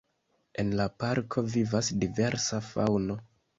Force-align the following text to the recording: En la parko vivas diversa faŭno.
En 0.63 0.71
la 0.79 0.87
parko 1.03 1.45
vivas 1.57 1.93
diversa 2.07 2.65
faŭno. 2.73 3.23